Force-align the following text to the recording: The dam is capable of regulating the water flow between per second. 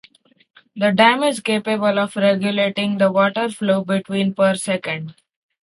The 0.75 0.91
dam 0.93 1.21
is 1.21 1.41
capable 1.41 1.99
of 1.99 2.15
regulating 2.15 2.97
the 2.97 3.11
water 3.11 3.49
flow 3.49 3.83
between 3.83 4.33
per 4.33 4.55
second. 4.55 5.13